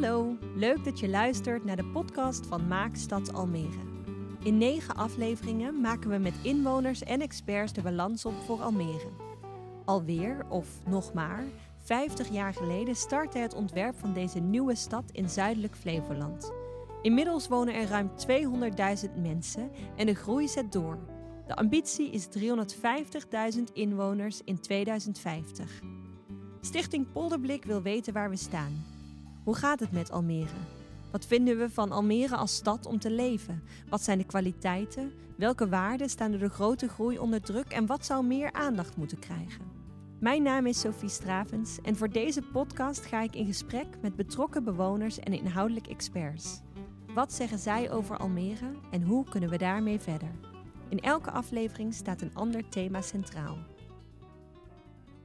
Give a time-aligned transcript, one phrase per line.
[0.00, 3.78] Hallo, leuk dat je luistert naar de podcast van Maak Stad Almere.
[4.42, 9.08] In negen afleveringen maken we met inwoners en experts de balans op voor Almere.
[9.84, 11.44] Alweer, of nog maar,
[11.82, 16.52] 50 jaar geleden startte het ontwerp van deze nieuwe stad in zuidelijk Flevoland.
[17.02, 18.10] Inmiddels wonen er ruim
[19.06, 20.98] 200.000 mensen en de groei zet door.
[21.46, 25.80] De ambitie is 350.000 inwoners in 2050.
[26.60, 28.89] Stichting Polderblik wil weten waar we staan.
[29.50, 30.56] Hoe gaat het met Almere?
[31.10, 33.62] Wat vinden we van Almere als stad om te leven?
[33.88, 35.12] Wat zijn de kwaliteiten?
[35.36, 39.18] Welke waarden staan door de grote groei onder druk en wat zou meer aandacht moeten
[39.18, 39.64] krijgen?
[40.20, 44.64] Mijn naam is Sophie Stravens en voor deze podcast ga ik in gesprek met betrokken
[44.64, 46.60] bewoners en inhoudelijk experts.
[47.14, 50.30] Wat zeggen zij over Almere en hoe kunnen we daarmee verder?
[50.88, 53.58] In elke aflevering staat een ander thema centraal.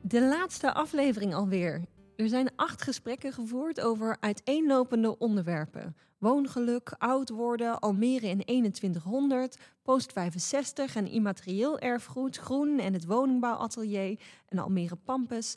[0.02, 1.82] De laatste aflevering alweer.
[2.16, 5.96] Er zijn acht gesprekken gevoerd over uiteenlopende onderwerpen.
[6.18, 14.20] Woongeluk, oud worden, Almere in 2100, post 65 en immaterieel erfgoed, groen en het woningbouwatelier
[14.48, 15.56] en Almere Pampus.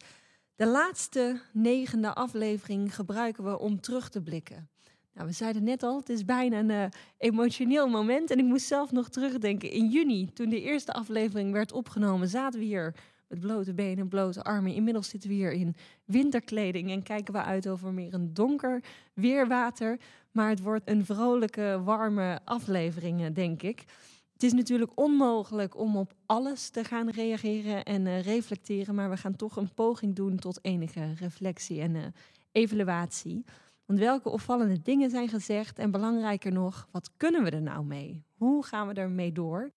[0.56, 4.68] De laatste negende aflevering gebruiken we om terug te blikken.
[5.14, 6.84] Nou, we zeiden net al, het is bijna een uh,
[7.18, 8.30] emotioneel moment.
[8.30, 9.70] En ik moest zelf nog terugdenken.
[9.70, 12.94] In juni, toen de eerste aflevering werd opgenomen, zaten we hier
[13.28, 14.74] met blote benen, blote armen.
[14.74, 18.82] Inmiddels zitten we hier in winterkleding en kijken we uit over meer een donker
[19.14, 19.98] weerwater.
[20.32, 23.84] Maar het wordt een vrolijke, warme aflevering, eh, denk ik.
[24.32, 29.16] Het is natuurlijk onmogelijk om op alles te gaan reageren en uh, reflecteren, maar we
[29.16, 32.04] gaan toch een poging doen tot enige reflectie en uh,
[32.52, 33.44] evaluatie.
[33.86, 38.24] Want welke opvallende dingen zijn gezegd en belangrijker nog, wat kunnen we er nou mee?
[38.36, 39.72] Hoe gaan we ermee door?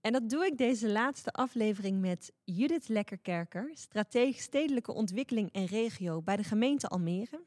[0.00, 6.22] En dat doe ik deze laatste aflevering met Judith Lekkerkerker, strategisch stedelijke ontwikkeling en regio
[6.22, 7.44] bij de gemeente Almere.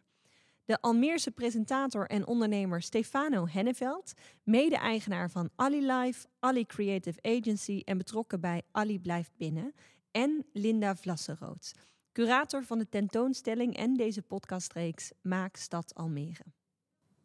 [0.65, 4.13] De Almeerse presentator en ondernemer Stefano Henneveld,
[4.43, 9.73] mede-eigenaar van Ali Life, Ali Creative Agency en betrokken bij Ali Blijft Binnen.
[10.11, 11.73] En Linda Vlasserood,
[12.11, 16.45] curator van de tentoonstelling en deze podcastreeks Maak Stad Almere.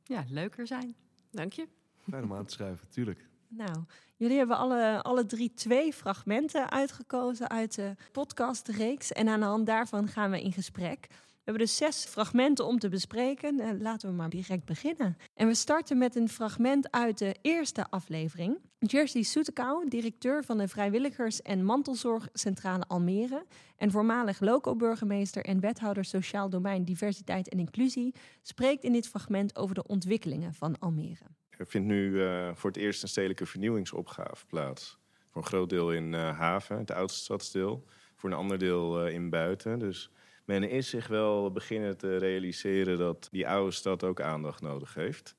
[0.05, 0.97] Ja, leuker zijn.
[1.31, 1.69] Dank je.
[2.11, 3.28] Fijn om aan te schrijven, tuurlijk.
[3.49, 3.85] Nou,
[4.17, 9.13] jullie hebben alle, alle drie twee fragmenten uitgekozen uit de podcastreeks.
[9.13, 11.07] En aan de hand daarvan gaan we in gesprek.
[11.49, 13.61] We hebben dus zes fragmenten om te bespreken.
[13.61, 15.17] Eh, laten we maar direct beginnen.
[15.35, 18.59] En we starten met een fragment uit de eerste aflevering.
[18.79, 26.49] Jersey Soetekau, directeur van de Vrijwilligers- en Mantelzorgcentrale Almere en voormalig loco-burgemeester en wethouder Sociaal
[26.49, 31.25] Domein Diversiteit en Inclusie, spreekt in dit fragment over de ontwikkelingen van Almere.
[31.59, 34.99] Er vindt nu uh, voor het eerst een stedelijke vernieuwingsopgave plaats.
[35.31, 37.85] Voor een groot deel in uh, Haven, het oudste stadsdeel.
[38.17, 39.79] Voor een ander deel uh, in Buiten.
[39.79, 40.11] Dus
[40.45, 45.37] men is zich wel beginnen te realiseren dat die oude stad ook aandacht nodig heeft.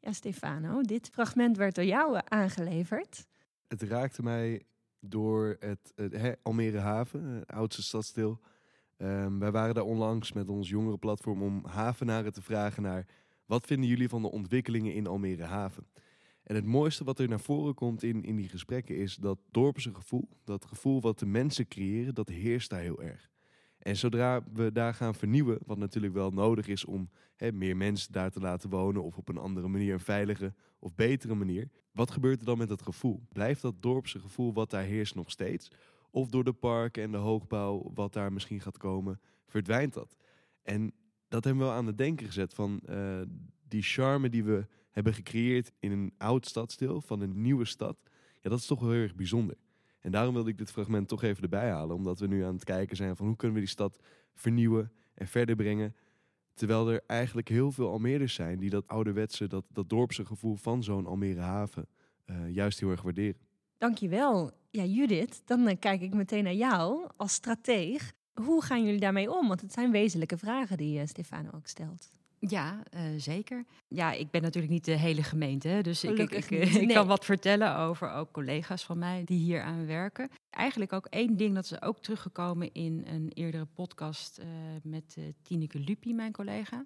[0.00, 3.26] Ja, Stefano, dit fragment werd door jou aangeleverd.
[3.68, 4.62] Het raakte mij
[5.00, 8.40] door het, het Almere Haven, het oudste stadsdeel.
[8.96, 13.06] Um, wij waren daar onlangs met ons jongerenplatform om havenaren te vragen naar
[13.46, 15.86] wat vinden jullie van de ontwikkelingen in Almere Haven?
[16.42, 19.94] En het mooiste wat er naar voren komt in, in die gesprekken is dat dorpse
[19.94, 23.30] gevoel, dat gevoel wat de mensen creëren, dat heerst daar heel erg.
[23.78, 27.10] En zodra we daar gaan vernieuwen, wat natuurlijk wel nodig is om
[27.52, 31.34] meer mensen daar te laten wonen of op een andere manier, een veilige of betere
[31.34, 33.26] manier, wat gebeurt er dan met dat gevoel?
[33.32, 35.70] Blijft dat dorpse gevoel wat daar heerst nog steeds?
[36.10, 40.16] Of door de parken en de hoogbouw, wat daar misschien gaat komen, verdwijnt dat?
[40.62, 40.92] En
[41.28, 43.20] dat hebben we wel aan het denken gezet van uh,
[43.68, 47.96] die charme die we hebben gecreëerd in een oud stadsdeel van een nieuwe stad.
[48.40, 49.56] Ja, dat is toch wel heel erg bijzonder.
[50.00, 52.64] En daarom wilde ik dit fragment toch even erbij halen, omdat we nu aan het
[52.64, 53.98] kijken zijn van hoe kunnen we die stad
[54.34, 55.94] vernieuwen en verder brengen.
[56.54, 60.82] Terwijl er eigenlijk heel veel Almeerders zijn die dat ouderwetse, dat, dat dorpse gevoel van
[60.82, 61.88] zo'n Almere haven
[62.26, 63.40] uh, juist heel erg waarderen.
[63.78, 64.50] Dankjewel.
[64.70, 68.12] Ja, Judith, dan uh, kijk ik meteen naar jou als strateeg.
[68.44, 69.48] Hoe gaan jullie daarmee om?
[69.48, 72.10] Want het zijn wezenlijke vragen die uh, Stefano ook stelt.
[72.38, 73.64] Ja, uh, zeker.
[73.88, 77.24] Ja, ik ben natuurlijk niet de hele gemeente, dus ik, ik, ik, ik, kan wat
[77.24, 80.30] vertellen over ook collega's van mij die hier aan werken.
[80.50, 84.46] Eigenlijk ook één ding dat is ook teruggekomen in een eerdere podcast uh,
[84.82, 86.84] met Tineke Lupi, mijn collega.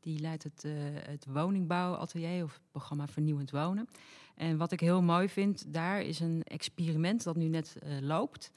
[0.00, 0.66] Die leidt het,
[1.08, 3.88] het woningbouwatelier of het programma Vernieuwend Wonen.
[4.34, 8.52] En wat ik heel mooi vind, daar is een experiment dat nu net loopt.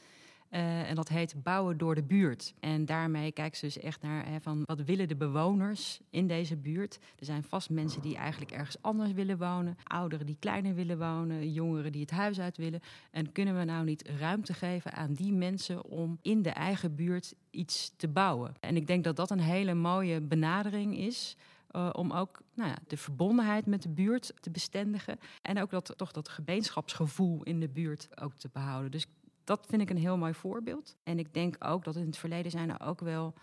[0.56, 2.54] Uh, en dat heet bouwen door de buurt.
[2.60, 6.56] En daarmee kijken ze dus echt naar hè, van wat willen de bewoners in deze
[6.56, 7.00] buurt.
[7.19, 9.78] Er zijn vast mensen die eigenlijk ergens anders willen wonen.
[9.84, 11.52] Ouderen die kleiner willen wonen.
[11.52, 12.81] Jongeren die het huis uit willen.
[13.12, 17.34] En kunnen we nou niet ruimte geven aan die mensen om in de eigen buurt
[17.50, 18.54] iets te bouwen?
[18.60, 21.36] En ik denk dat dat een hele mooie benadering is
[21.72, 25.19] Uh, om ook nou ja, de verbondenheid met de buurt te bestendigen.
[25.42, 28.92] En ook dat, toch dat gemeenschapsgevoel in de buurt ook te behouden.
[28.92, 29.06] Dus
[29.45, 30.95] dat vind ik een heel mooi voorbeeld.
[31.03, 33.33] En ik denk ook dat in het verleden zijn er ook wel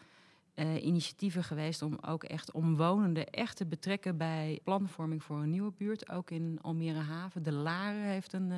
[0.54, 5.72] uh, initiatieven geweest om ook echt omwonenden echt te betrekken bij planvorming voor een nieuwe
[5.76, 6.08] buurt.
[6.10, 7.43] Ook in Almere Haven.
[7.43, 8.56] De Laren heeft een uh,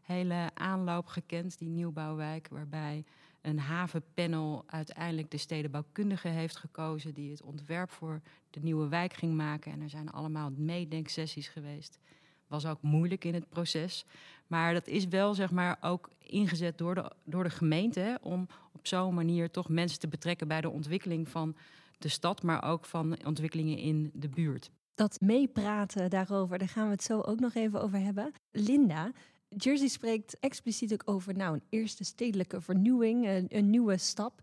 [0.00, 3.04] hele aanloop gekend, die nieuwbouwwijk, waarbij
[3.40, 8.20] een havenpanel uiteindelijk de stedenbouwkundige heeft gekozen die het ontwerp voor
[8.50, 9.72] de nieuwe wijk ging maken.
[9.72, 11.98] En er zijn allemaal meedenksessies geweest.
[12.46, 14.04] Was ook moeilijk in het proces.
[14.46, 18.86] Maar dat is wel zeg maar ook ingezet door de, door de gemeente om op
[18.86, 21.56] zo'n manier toch mensen te betrekken bij de ontwikkeling van
[21.98, 24.70] de stad, maar ook van ontwikkelingen in de buurt.
[24.94, 28.32] Dat meepraten daarover, daar gaan we het zo ook nog even over hebben.
[28.50, 29.12] Linda,
[29.48, 34.40] Jersey spreekt expliciet ook over nou, een eerste stedelijke vernieuwing, een, een, nieuwe stap.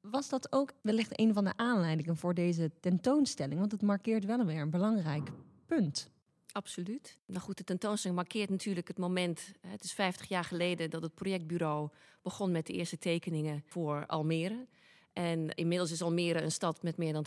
[0.00, 3.58] Was dat ook wellicht een van de aanleidingen voor deze tentoonstelling?
[3.58, 5.30] Want het markeert wel weer een belangrijk
[5.66, 6.10] punt.
[6.52, 7.18] Absoluut.
[7.26, 9.52] Nou goed, de tentoonstelling markeert natuurlijk het moment.
[9.66, 11.88] Het is 50 jaar geleden dat het projectbureau
[12.22, 14.66] begon met de eerste tekeningen voor Almere.
[15.12, 17.26] En inmiddels is Almere een stad met meer dan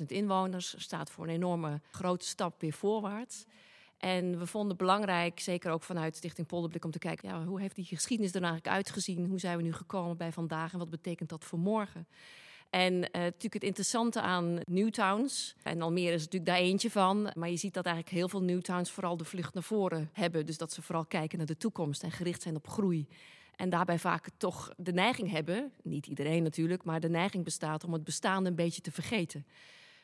[0.00, 0.74] 200.000 inwoners.
[0.78, 3.44] Staat voor een enorme grote stap weer voorwaarts.
[3.98, 7.60] En we vonden het belangrijk, zeker ook vanuit Stichting Polderblik, om te kijken ja, hoe
[7.60, 9.26] heeft die geschiedenis er eigenlijk uitgezien?
[9.26, 12.06] Hoe zijn we nu gekomen bij vandaag en wat betekent dat voor morgen?
[12.74, 17.50] En uh, natuurlijk het interessante aan Newtowns, en Almere is natuurlijk daar eentje van, maar
[17.50, 20.46] je ziet dat eigenlijk heel veel Newtowns vooral de vlucht naar voren hebben.
[20.46, 23.08] Dus dat ze vooral kijken naar de toekomst en gericht zijn op groei.
[23.56, 27.92] En daarbij vaak toch de neiging hebben, niet iedereen natuurlijk, maar de neiging bestaat om
[27.92, 29.46] het bestaande een beetje te vergeten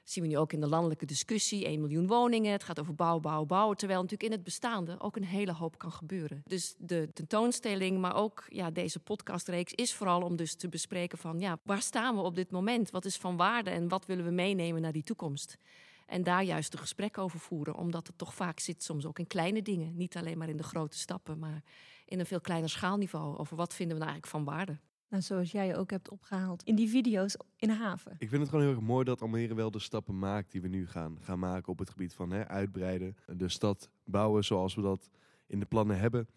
[0.05, 1.64] zien we nu ook in de landelijke discussie.
[1.64, 3.76] 1 miljoen woningen, het gaat over bouw, bouw, bouwen.
[3.76, 6.43] Terwijl natuurlijk in het bestaande ook een hele hoop kan gebeuren.
[6.47, 11.41] Dus de tentoonstelling, maar ook ja, deze podcastreeks is vooral om dus te bespreken van...
[11.41, 12.91] ja, waar staan we op dit moment?
[12.91, 15.58] Wat is van waarde en wat willen we meenemen naar die toekomst?
[16.06, 17.75] En daar juist een gesprek over voeren.
[17.75, 19.97] Omdat het toch vaak zit soms ook in kleine dingen.
[19.97, 21.62] Niet alleen maar in de grote stappen, maar
[22.05, 23.38] in een veel kleiner schaalniveau.
[23.38, 24.79] Over wat vinden we nou eigenlijk van waarde.
[25.11, 28.15] Nou, zoals jij ook hebt opgehaald in die video's in de haven.
[28.19, 30.69] Ik vind het gewoon heel erg mooi dat Almere wel de stappen maakt die we
[30.69, 33.17] nu gaan, gaan maken op het gebied van hè, uitbreiden.
[33.37, 35.11] De stad bouwen zoals we dat
[35.47, 36.29] in de plannen hebben.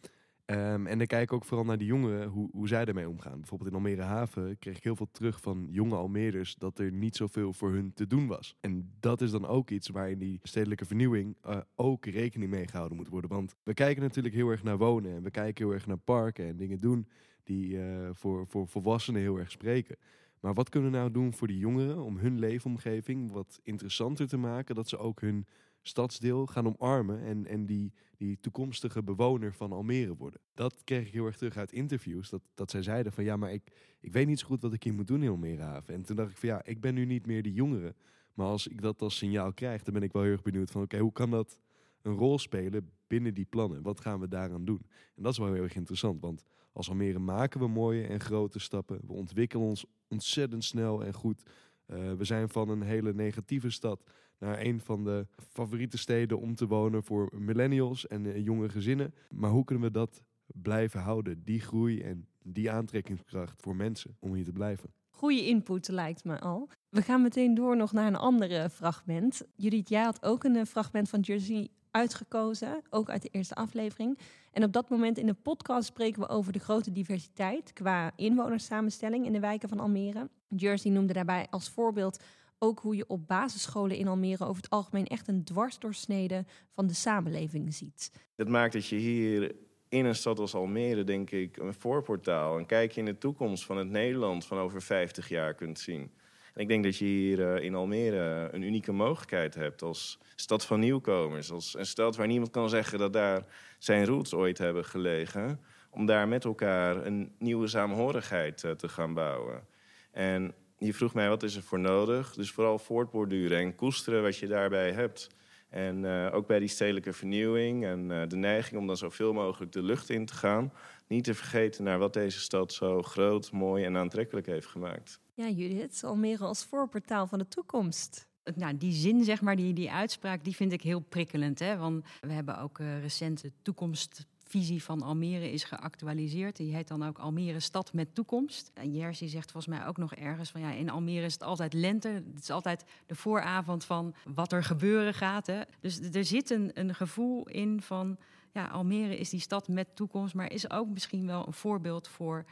[0.46, 3.40] Um, en dan kijk ik ook vooral naar die jongeren, hoe, hoe zij ermee omgaan.
[3.40, 7.16] Bijvoorbeeld in Almere Haven kreeg ik heel veel terug van jonge Almeerders dat er niet
[7.16, 8.56] zoveel voor hun te doen was.
[8.60, 12.68] En dat is dan ook iets waar in die stedelijke vernieuwing uh, ook rekening mee
[12.68, 13.30] gehouden moet worden.
[13.30, 16.48] Want we kijken natuurlijk heel erg naar wonen en we kijken heel erg naar parken
[16.48, 17.08] en dingen doen
[17.44, 19.98] die uh, voor, voor volwassenen heel erg spreken.
[20.40, 24.38] Maar wat kunnen we nou doen voor die jongeren om hun leefomgeving wat interessanter te
[24.38, 25.46] maken, dat ze ook hun
[25.82, 30.40] stadsdeel gaan omarmen en, en die, die toekomstige bewoner van Almere worden.
[30.54, 33.54] Dat kreeg ik heel erg terug uit interviews, dat, dat zij zeiden van ja, maar
[33.54, 35.94] ik, ik weet niet zo goed wat ik hier moet doen in Almerehaven.
[35.94, 37.96] En toen dacht ik van ja, ik ben nu niet meer die jongere,
[38.34, 40.82] maar als ik dat als signaal krijg, dan ben ik wel heel erg benieuwd van
[40.82, 41.58] oké, hoe kan dat
[42.02, 43.82] een rol spelen binnen die plannen?
[43.82, 44.82] Wat gaan we daaraan doen?
[45.16, 46.44] En dat is wel heel erg interessant, want
[46.74, 49.00] als Almere maken we mooie en grote stappen.
[49.08, 51.44] We ontwikkelen ons ontzettend snel en goed.
[51.88, 54.04] Uh, we zijn van een hele negatieve stad
[54.40, 59.14] naar een van de favoriete steden om te wonen voor millennials en uh, jonge gezinnen.
[59.30, 61.44] Maar hoe kunnen we dat blijven houden?
[61.44, 64.94] Die groei en die aantrekkingskracht voor mensen om hier te blijven.
[65.10, 66.70] Goede input lijkt me al.
[66.90, 69.42] We gaan meteen door nog naar een andere fragment.
[69.56, 74.18] Judith, jij had ook een fragment van Jersey uitgekozen, ook uit de eerste aflevering.
[74.52, 79.26] En op dat moment in de podcast spreken we over de grote diversiteit qua inwonerssamenstelling
[79.26, 80.30] in de wijken van Almere.
[80.48, 82.24] Jersey noemde daarbij als voorbeeld
[82.60, 86.94] ook hoe je op basisscholen in Almere over het algemeen echt een dwarsdoorsnede van de
[86.94, 88.12] samenleving ziet.
[88.36, 89.56] Dat maakt dat je hier
[89.90, 93.78] in een stad als Almere, denk ik, een voorportaal, een kijkje in de toekomst van
[93.78, 96.12] het Nederland van over 50 jaar kunt zien.
[96.56, 100.80] Ik denk dat je hier uh, in Almere een unieke mogelijkheid hebt als stad van
[100.80, 101.52] nieuwkomers.
[101.52, 103.46] Als een stad waar niemand kan zeggen dat daar
[103.80, 105.60] zijn roots ooit hebben gelegen.
[105.90, 109.68] Om daar met elkaar een nieuwe saamhorigheid uh, te gaan bouwen.
[110.12, 112.34] En je vroeg mij wat is er voor nodig.
[112.34, 115.30] Dus vooral voortborduren en koesteren wat je daarbij hebt.
[115.70, 119.84] En uh, ook bij die stedelijke vernieuwing en de neiging om dan zoveel mogelijk de
[119.84, 120.74] lucht in te gaan.
[121.08, 125.23] Niet te vergeten naar wat deze stad zo groot, mooi en aantrekkelijk heeft gemaakt.
[125.36, 128.28] Ja, Judith, Almere als voorportaal van de toekomst.
[128.56, 131.60] Nou, die zin, zeg maar, die, die uitspraak, die vind ik heel prikkelend.
[131.60, 131.78] Hè?
[131.78, 136.56] Want we hebben ook uh, recente toekomstvisie van Almere is geactualiseerd.
[136.56, 138.72] Die heet dan ook Almere Stad met Toekomst.
[138.74, 142.08] En zegt volgens mij ook nog ergens van ja, in Almere is het altijd lente.
[142.08, 145.48] Het is altijd de vooravond van wat er gebeuren gaat.
[145.48, 145.62] Hè?
[145.80, 148.18] Dus er zit een, een gevoel in van
[148.52, 152.46] ja, Almere is die stad met toekomst, maar is ook misschien wel een voorbeeld voor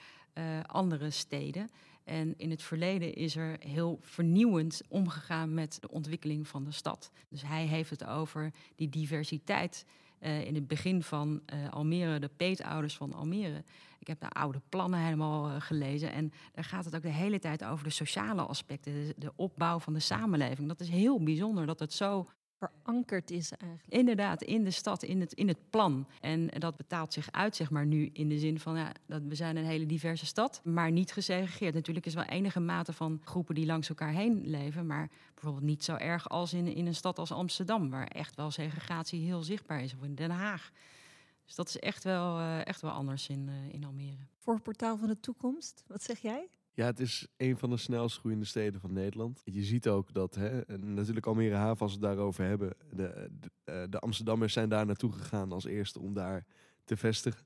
[0.65, 1.71] andere steden.
[2.11, 7.11] En in het verleden is er heel vernieuwend omgegaan met de ontwikkeling van de stad.
[7.29, 9.85] Dus hij heeft het over die diversiteit.
[10.19, 13.63] Uh, in het begin van uh, Almere, de peetouders van Almere.
[13.99, 16.11] Ik heb de oude plannen helemaal uh, gelezen.
[16.11, 19.79] En daar gaat het ook de hele tijd over de sociale aspecten, de, de, opbouw
[19.79, 20.67] van de samenleving.
[20.67, 22.29] Dat is heel bijzonder dat het zo
[22.67, 23.93] verankerd is eigenlijk.
[23.93, 26.07] Inderdaad, in de stad, in het, in het plan.
[26.21, 29.35] En dat betaalt zich uit, zeg maar, nu in de zin van ja, dat we
[29.35, 31.73] zijn een hele diverse stad, maar niet gesegregeerd.
[31.73, 35.83] Natuurlijk is wel enige mate van groepen die langs elkaar heen leven, maar bijvoorbeeld niet
[35.83, 39.83] zo erg als in, in een stad als Amsterdam, waar echt wel segregatie heel zichtbaar
[39.83, 40.71] is, of in Den Haag.
[41.45, 44.27] Dus dat is echt wel, uh, echt wel anders in, uh, in Almere.
[44.37, 46.47] Voor portaal van de toekomst, wat zeg jij?
[46.73, 49.41] Ja, het is een van de snelst groeiende steden van Nederland.
[49.43, 53.29] Je ziet ook dat, hè, natuurlijk Almere Haven, als we het daarover hebben, de,
[53.63, 56.45] eh, de Amsterdammers zijn daar naartoe gegaan als eerste om daar
[56.83, 57.45] te vestigen.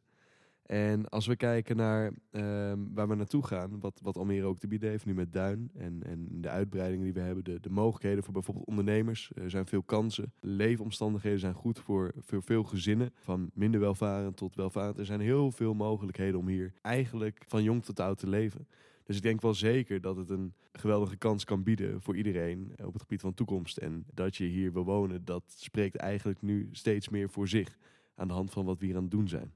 [0.66, 4.68] En als we kijken naar ehm, waar we naartoe gaan, wat, wat Almere ook te
[4.68, 8.24] bieden heeft, nu met Duin en, en de uitbreidingen die we hebben, de, de mogelijkheden
[8.24, 9.32] voor bijvoorbeeld ondernemers.
[9.36, 10.34] Er zijn veel kansen.
[10.40, 14.98] Leefomstandigheden zijn goed voor, voor veel gezinnen, van minder welvarend tot welvarend.
[14.98, 18.68] Er zijn heel veel mogelijkheden om hier eigenlijk van jong tot oud te leven.
[19.06, 22.94] Dus ik denk wel zeker dat het een geweldige kans kan bieden voor iedereen op
[22.94, 23.78] het gebied van toekomst.
[23.78, 27.78] En dat je hier wil wonen, dat spreekt eigenlijk nu steeds meer voor zich
[28.16, 29.54] aan de hand van wat we hier aan het doen zijn.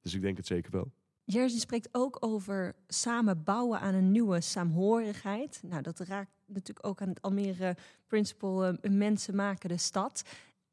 [0.00, 0.92] Dus ik denk het zeker wel.
[1.24, 5.62] Jerzy spreekt ook over samen bouwen aan een nieuwe saamhorigheid.
[5.66, 10.22] Nou, dat raakt natuurlijk ook aan het Almere Principle uh, mensen maken de stad.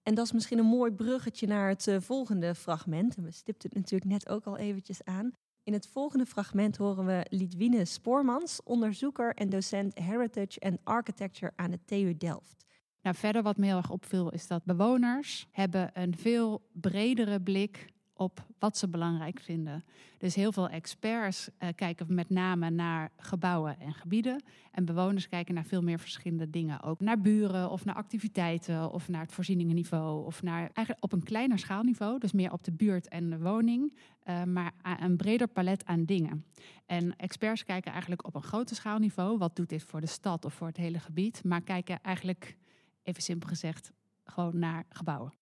[0.04, 3.16] En dat is misschien een mooi bruggetje naar het uh, volgende fragment.
[3.16, 5.34] En we stipten het natuurlijk net ook al eventjes aan.
[5.68, 11.72] In het volgende fragment horen we Lidwine Spoormans, onderzoeker en docent Heritage and Architecture aan
[11.72, 12.66] de TU Delft.
[13.02, 17.94] Nou, verder wat me heel erg opviel is dat bewoners hebben een veel bredere blik
[18.18, 19.84] op wat ze belangrijk vinden.
[20.18, 24.44] Dus heel veel experts uh, kijken met name naar gebouwen en gebieden.
[24.72, 26.82] En bewoners kijken naar veel meer verschillende dingen.
[26.82, 30.26] Ook naar buren of naar activiteiten of naar het voorzieningenniveau.
[30.26, 32.20] Of naar eigenlijk op een kleiner schaalniveau.
[32.20, 33.98] Dus meer op de buurt en de woning.
[34.26, 36.46] Uh, maar een breder palet aan dingen.
[36.86, 39.38] En experts kijken eigenlijk op een groter schaalniveau.
[39.38, 41.44] Wat doet dit voor de stad of voor het hele gebied?
[41.44, 42.58] Maar kijken eigenlijk,
[43.04, 43.92] even simpel gezegd,
[44.24, 45.37] gewoon naar gebouwen.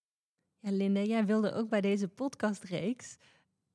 [0.66, 3.18] Ja, Linda, jij wilde ook bij deze podcastreeks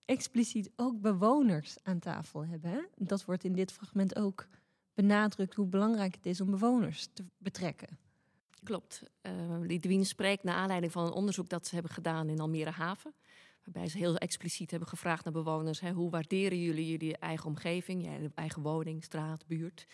[0.05, 2.71] expliciet ook bewoners aan tafel hebben.
[2.71, 2.81] Hè?
[2.97, 4.47] Dat wordt in dit fragment ook
[4.95, 7.99] benadrukt hoe belangrijk het is om bewoners te betrekken.
[8.63, 9.03] Klopt.
[9.23, 13.15] Uh, Lidwien spreekt naar aanleiding van een onderzoek dat ze hebben gedaan in Almere Haven.
[13.65, 18.03] Waarbij ze heel expliciet hebben gevraagd naar bewoners: hè, hoe waarderen jullie jullie eigen omgeving,
[18.03, 19.87] je eigen woning, straat, buurt?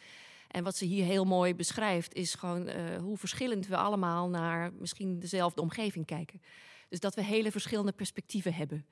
[0.48, 4.72] En wat ze hier heel mooi beschrijft, is gewoon uh, hoe verschillend we allemaal naar
[4.72, 6.40] misschien dezelfde omgeving kijken.
[6.88, 8.86] Dus dat we hele verschillende perspectieven hebben.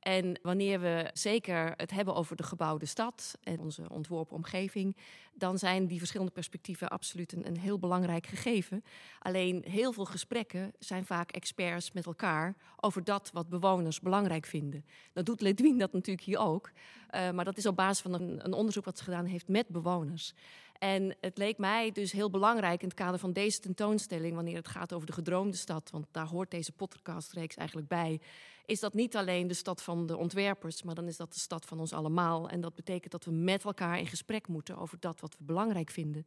[0.00, 4.96] En wanneer we zeker het hebben over de gebouwde stad en onze ontworpen omgeving,
[5.34, 8.82] dan zijn die verschillende perspectieven absoluut een, heel belangrijk gegeven.
[9.18, 14.84] Alleen heel veel gesprekken zijn vaak experts met elkaar over dat wat bewoners belangrijk vinden.
[15.12, 16.70] Dat doet Ledwin dat natuurlijk hier ook,
[17.10, 19.68] uh, maar dat is op basis van een, een onderzoek wat ze gedaan heeft met
[19.68, 20.34] bewoners.
[20.80, 24.68] En het leek mij dus heel belangrijk in het kader van deze tentoonstelling, wanneer het
[24.68, 28.20] gaat over de gedroomde stad, want daar hoort deze podcastreeks eigenlijk bij,
[28.66, 31.64] is dat niet alleen de stad van de ontwerpers, maar dan is dat de stad
[31.64, 32.48] van ons allemaal.
[32.48, 35.90] En dat betekent dat we met elkaar in gesprek moeten over dat wat we belangrijk
[35.90, 36.26] vinden.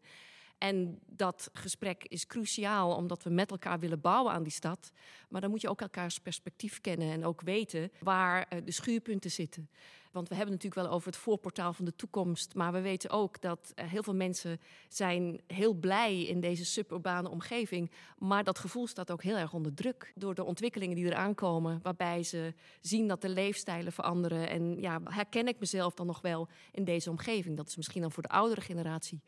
[0.57, 4.91] En dat gesprek is cruciaal omdat we met elkaar willen bouwen aan die stad.
[5.29, 9.31] Maar dan moet je ook elkaars perspectief kennen en ook weten waar eh, de schuurpunten
[9.31, 9.69] zitten.
[10.13, 12.55] Want we hebben natuurlijk wel over het voorportaal van de toekomst.
[12.55, 17.29] Maar we weten ook dat uh, heel veel mensen zijn heel blij in deze suburbane
[17.29, 17.91] omgeving.
[18.17, 21.79] Maar dat gevoel staat ook heel erg onder druk door de ontwikkelingen die eraan komen.
[21.83, 24.49] Waarbij ze zien dat de leefstijlen veranderen.
[24.49, 27.57] En ja, herken ik mezelf dan nog wel in deze omgeving?
[27.57, 29.21] Dat is misschien dan voor de oudere generatie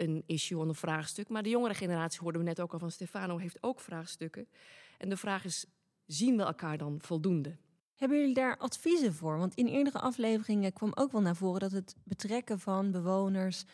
[0.00, 1.28] een issue en een vraagstuk.
[1.28, 4.48] Maar de jongere generatie, hoorden we net ook al van Stefano, heeft ook vraagstukken.
[4.98, 5.66] En de vraag is,
[6.06, 7.56] zien we elkaar dan voldoende?
[7.94, 9.38] Hebben jullie daar adviezen voor?
[9.38, 13.64] Want in eerdere afleveringen kwam ook wel naar voren dat het betrekken van bewoners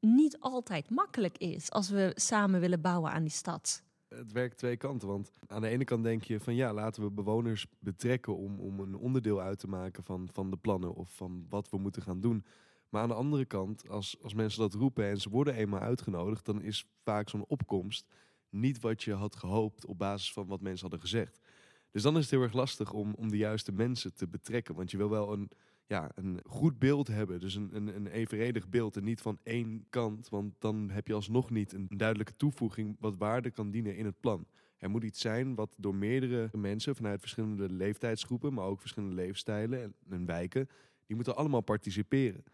[0.00, 3.82] niet altijd makkelijk is als we samen willen bouwen aan die stad.
[4.08, 7.10] Het werkt twee kanten, want aan de ene kant denk je van ja, laten we
[7.10, 11.46] bewoners betrekken om, om een onderdeel uit te maken van, van de plannen of van
[11.48, 12.44] wat we moeten gaan doen.
[12.96, 16.44] Maar aan de andere kant, als, als mensen dat roepen en ze worden eenmaal uitgenodigd,
[16.44, 18.06] dan is vaak zo'n opkomst
[18.48, 21.40] niet wat je had gehoopt op basis van wat mensen hadden gezegd.
[21.90, 24.74] Dus dan is het heel erg lastig om, om de juiste mensen te betrekken.
[24.74, 25.50] Want je wil wel een,
[25.86, 27.40] ja, een goed beeld hebben.
[27.40, 30.28] Dus een, een, een evenredig beeld en niet van één kant.
[30.28, 34.20] Want dan heb je alsnog niet een duidelijke toevoeging wat waarde kan dienen in het
[34.20, 34.46] plan.
[34.78, 39.82] Er moet iets zijn wat door meerdere mensen vanuit verschillende leeftijdsgroepen, maar ook verschillende leefstijlen
[39.82, 40.68] en, en wijken,
[41.06, 42.44] die moeten allemaal participeren.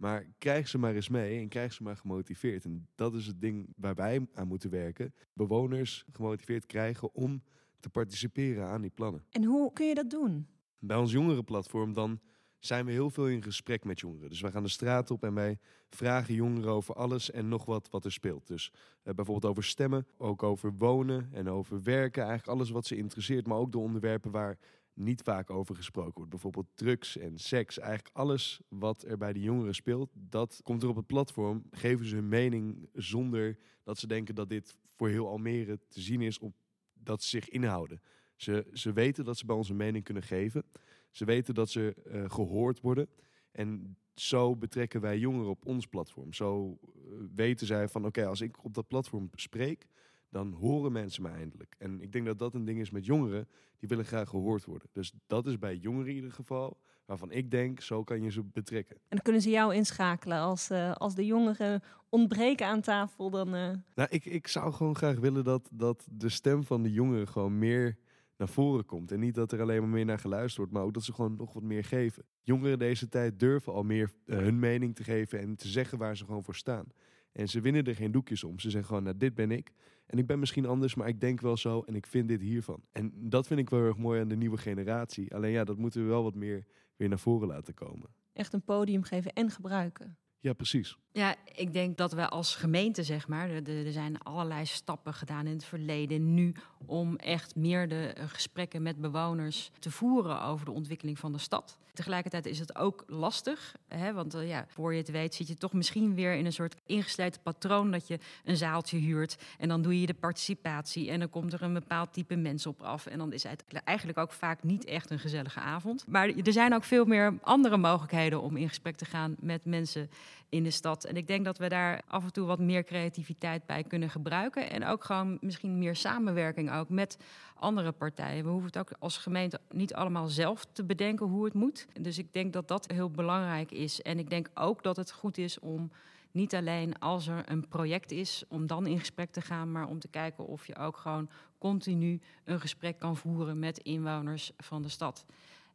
[0.00, 2.64] Maar krijg ze maar eens mee en krijg ze maar gemotiveerd.
[2.64, 5.14] En dat is het ding waar wij aan moeten werken.
[5.32, 7.42] Bewoners gemotiveerd krijgen om
[7.80, 9.24] te participeren aan die plannen.
[9.30, 10.46] En hoe kun je dat doen?
[10.78, 12.20] Bij ons jongerenplatform dan
[12.58, 14.28] zijn we heel veel in gesprek met jongeren.
[14.28, 17.90] Dus wij gaan de straat op en wij vragen jongeren over alles en nog wat
[17.90, 18.46] wat er speelt.
[18.46, 22.22] Dus uh, bijvoorbeeld over stemmen, ook over wonen en over werken.
[22.22, 24.58] Eigenlijk alles wat ze interesseert, maar ook de onderwerpen waar
[25.00, 26.30] niet vaak over gesproken wordt.
[26.30, 27.78] Bijvoorbeeld drugs en seks.
[27.78, 31.62] Eigenlijk alles wat er bij de jongeren speelt, dat komt er op het platform.
[31.70, 36.20] Geven ze hun mening zonder dat ze denken dat dit voor heel Almere te zien
[36.20, 36.54] is op
[36.92, 38.00] dat ze zich inhouden.
[38.36, 40.64] Ze, ze weten dat ze bij ons een mening kunnen geven.
[41.10, 43.08] Ze weten dat ze uh, gehoord worden.
[43.52, 46.32] En zo betrekken wij jongeren op ons platform.
[46.32, 49.86] Zo uh, weten zij van oké, als ik op dat platform spreek,
[50.30, 51.74] dan horen mensen me eindelijk.
[51.78, 54.88] En ik denk dat dat een ding is met jongeren, die willen graag gehoord worden.
[54.92, 58.42] Dus dat is bij jongeren in ieder geval, waarvan ik denk, zo kan je ze
[58.42, 58.96] betrekken.
[58.96, 63.30] En dan kunnen ze jou inschakelen als, uh, als de jongeren ontbreken aan tafel.
[63.30, 63.70] Dan, uh...
[63.94, 67.58] Nou, ik, ik zou gewoon graag willen dat, dat de stem van de jongeren gewoon
[67.58, 67.98] meer
[68.36, 69.12] naar voren komt.
[69.12, 71.36] En niet dat er alleen maar meer naar geluisterd wordt, maar ook dat ze gewoon
[71.36, 72.24] nog wat meer geven.
[72.42, 76.16] Jongeren deze tijd durven al meer uh, hun mening te geven en te zeggen waar
[76.16, 76.86] ze gewoon voor staan.
[77.32, 78.58] En ze winnen er geen doekjes om.
[78.58, 79.72] Ze zeggen gewoon, nou dit ben ik.
[80.06, 82.82] En ik ben misschien anders, maar ik denk wel zo en ik vind dit hiervan.
[82.92, 85.34] En dat vind ik wel erg mooi aan de nieuwe generatie.
[85.34, 86.64] Alleen ja, dat moeten we wel wat meer
[86.96, 88.08] weer naar voren laten komen.
[88.32, 90.18] Echt een podium geven en gebruiken.
[90.40, 90.98] Ja, precies.
[91.12, 95.52] Ja, ik denk dat we als gemeente, zeg maar, er, zijn allerlei stappen gedaan in
[95.52, 96.54] het verleden nu
[96.86, 101.78] om echt meer de gesprekken met bewoners te voeren over de ontwikkeling van de stad.
[101.92, 105.54] Tegelijkertijd is het ook lastig, hè, want uh, ja, voor je het weet zit je
[105.54, 109.82] toch misschien weer in een soort ingesluiten patroon dat je een zaaltje huurt en dan
[109.82, 113.18] doe je de participatie en dan komt er een bepaald type mensen op af en
[113.18, 116.04] dan is het eigenlijk ook vaak niet echt een gezellige avond.
[116.08, 120.10] Maar er zijn ook veel meer andere mogelijkheden om in gesprek te gaan met mensen
[120.50, 120.99] in de stad.
[121.04, 124.70] En ik denk dat we daar af en toe wat meer creativiteit bij kunnen gebruiken.
[124.70, 127.18] En ook gewoon misschien meer samenwerking ook met
[127.54, 128.44] andere partijen.
[128.44, 131.86] We hoeven het ook als gemeente niet allemaal zelf te bedenken hoe het moet.
[132.00, 134.02] Dus ik denk dat dat heel belangrijk is.
[134.02, 135.90] En ik denk ook dat het goed is om
[136.30, 139.98] niet alleen als er een project is, om dan in gesprek te gaan, maar om
[139.98, 144.88] te kijken of je ook gewoon continu een gesprek kan voeren met inwoners van de
[144.88, 145.24] stad.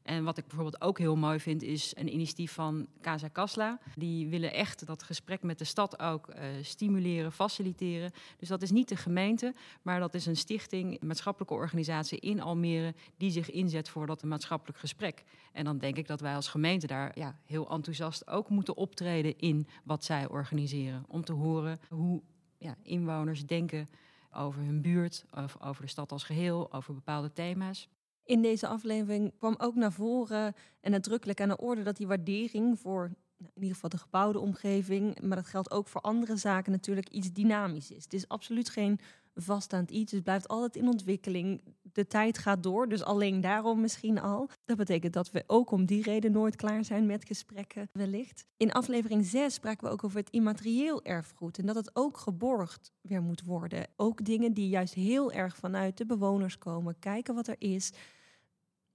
[0.06, 3.80] En wat ik bijvoorbeeld ook heel mooi vind, is een initiatief van Casa Kasla.
[3.96, 8.12] Die willen echt dat gesprek met de stad ook uh, stimuleren, faciliteren.
[8.38, 12.42] Dus dat is niet de gemeente, maar dat is een stichting, een maatschappelijke organisatie in
[12.42, 15.24] Almere, die zich inzet voor dat maatschappelijk gesprek.
[15.52, 19.38] En dan denk ik dat wij als gemeente daar ja, heel enthousiast ook moeten optreden
[19.38, 21.06] in wat zij organiseren.
[21.08, 22.22] Om te horen hoe
[22.58, 23.90] ja, inwoners denken
[24.32, 27.90] over hun buurt, of over de stad als geheel, over bepaalde thema's
[28.26, 32.80] in deze aflevering kwam ook naar voren en nadrukkelijk aan de orde dat die waardering
[32.80, 36.72] voor nou, in ieder geval de gebouwde omgeving, maar dat geldt ook voor andere zaken
[36.72, 38.04] natuurlijk iets dynamisch is.
[38.04, 39.00] Het is absoluut geen
[39.36, 41.62] vaststaand iets, het blijft altijd in ontwikkeling.
[41.82, 44.50] De tijd gaat door, dus alleen daarom misschien al.
[44.66, 48.46] Dat betekent dat we ook om die reden nooit klaar zijn met gesprekken, wellicht.
[48.58, 52.92] In aflevering 6 spraken we ook over het immaterieel erfgoed en dat het ook geborgd
[53.02, 53.88] weer moet worden.
[53.96, 57.92] Ook dingen die juist heel erg vanuit de bewoners komen, kijken wat er is,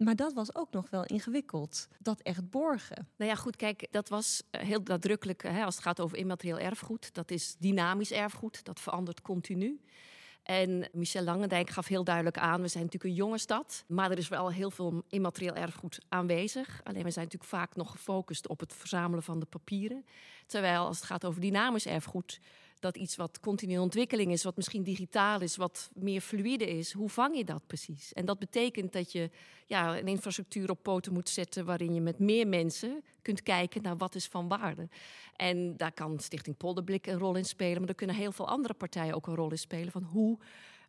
[0.05, 3.09] maar dat was ook nog wel ingewikkeld, dat echt borgen.
[3.17, 6.59] Nou ja, goed, kijk, dat was eh, heel nadrukkelijk hè, als het gaat over immaterieel
[6.59, 7.15] erfgoed.
[7.15, 9.81] Dat is dynamisch erfgoed, dat verandert continu.
[10.43, 14.19] En Michel Langendijk gaf heel duidelijk aan: we zijn natuurlijk een jonge stad, maar er
[14.19, 16.81] is wel heel veel immaterieel erfgoed aanwezig.
[16.85, 20.05] Alleen we zijn natuurlijk vaak nog gefocust op het verzamelen van de papieren.
[20.47, 22.41] Terwijl als het gaat over dynamisch erfgoed,
[22.81, 27.09] dat iets wat continu ontwikkeling is, wat misschien digitaal is, wat meer fluide is, hoe
[27.09, 28.13] vang je dat precies?
[28.13, 29.31] En dat betekent dat je
[29.67, 33.97] ja, een infrastructuur op poten moet zetten waarin je met meer mensen kunt kijken naar
[33.97, 34.89] wat is van waarde.
[35.37, 38.75] En daar kan Stichting Polderblik een rol in spelen, maar er kunnen heel veel andere
[38.75, 40.39] partijen ook een rol in spelen van hoe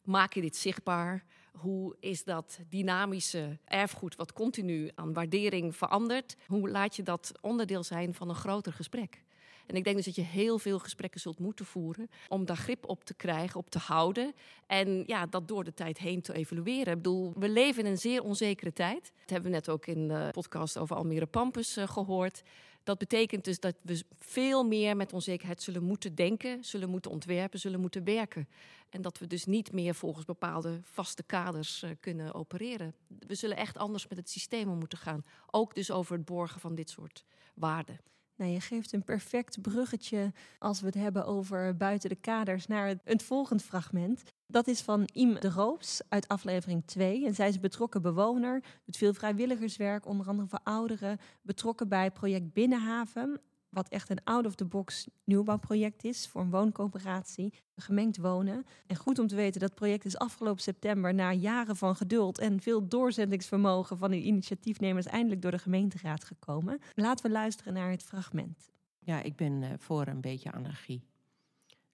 [0.03, 1.23] maak je dit zichtbaar?
[1.51, 6.35] Hoe is dat dynamische erfgoed wat continu aan waardering verandert?
[6.47, 9.23] Hoe laat je dat onderdeel zijn van een groter gesprek?
[9.71, 12.89] En ik denk dus dat je heel veel gesprekken zult moeten voeren om daar grip
[12.89, 14.33] op te krijgen, op te houden.
[14.67, 16.93] En ja, dat door de tijd heen te evalueren.
[16.93, 19.11] Ik bedoel, we leven in een zeer onzekere tijd.
[19.19, 22.41] Dat hebben we net ook in de podcast over Almere Pampus uh, gehoord.
[22.83, 27.59] Dat betekent dus dat we veel meer met onzekerheid zullen moeten denken, zullen moeten ontwerpen,
[27.59, 28.47] zullen moeten werken.
[28.89, 32.95] En dat we dus niet meer volgens bepaalde vaste kaders uh, kunnen opereren.
[33.07, 35.25] We zullen echt anders met het systeem om moeten gaan.
[35.51, 37.99] Ook dus over het borgen van dit soort waarden.
[38.41, 42.95] Nou, je geeft een perfect bruggetje als we het hebben over buiten de kaders naar
[43.03, 44.23] het, volgende fragment.
[44.47, 47.25] Dat is van Iem de Roops uit aflevering 2.
[47.25, 51.19] En zij is betrokken bewoner, doet veel vrijwilligerswerk, onder andere voor ouderen.
[51.41, 58.65] Betrokken bij project Binnenhaven, wat echt een out-of-the-box nieuwbouwproject is voor een wooncoöperatie, gemengd wonen.
[58.87, 62.61] En goed om te weten, dat project is afgelopen september na jaren van geduld en
[62.61, 66.79] veel doorzettingsvermogen van de initiatiefnemers eindelijk door de gemeenteraad gekomen.
[66.93, 68.71] Laten we luisteren naar het fragment.
[68.99, 71.03] Ja, ik ben uh, voor een beetje anarchie.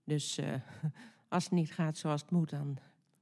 [0.03, 0.53] Dus uh,
[1.29, 2.77] als het niet gaat zoals het moet, dan.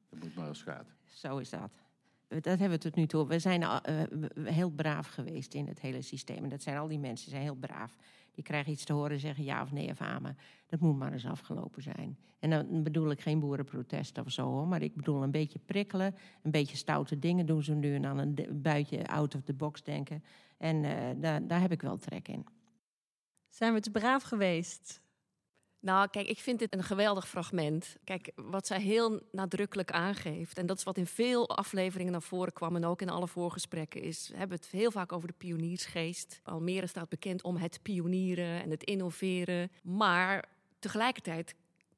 [0.09, 0.87] Het moet maar als het gaat.
[1.03, 1.83] Zo is dat.
[2.27, 3.27] Dat hebben we tot nu toe.
[3.27, 3.79] We zijn uh,
[4.43, 6.43] heel braaf geweest in het hele systeem.
[6.43, 7.95] En dat zijn al die mensen, zijn heel braaf.
[8.35, 10.37] Die krijgen iets te horen, zeggen ja of nee of amen.
[10.67, 12.17] Dat moet maar eens afgelopen zijn.
[12.39, 16.15] En dan bedoel ik geen boerenprotest of zo, hoor, maar ik bedoel een beetje prikkelen,
[16.41, 19.83] een beetje stoute dingen doen ze nu en dan een buitje out of the box
[19.83, 20.23] denken.
[20.57, 22.45] En uh, daar, daar heb ik wel trek in.
[23.49, 25.01] Zijn we te braaf geweest?
[25.85, 27.95] Nou, kijk, ik vind dit een geweldig fragment.
[28.03, 32.53] Kijk, wat zij heel nadrukkelijk aangeeft, en dat is wat in veel afleveringen naar voren
[32.53, 36.39] kwam en ook in alle voorgesprekken, is we hebben het heel vaak over de pioniersgeest.
[36.43, 39.71] Almere staat bekend om het pionieren en het innoveren.
[39.83, 40.45] Maar
[40.79, 41.55] tegelijkertijd